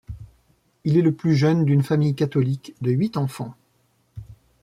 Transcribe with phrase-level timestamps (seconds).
[0.83, 3.53] Il est le plus jeune d'une famille catholique de huit enfants.